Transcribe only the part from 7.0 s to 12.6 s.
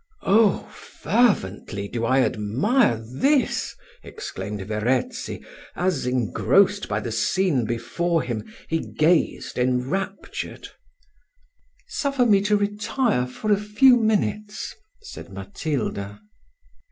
scene before him, he gazed enraptured. "Suffer me to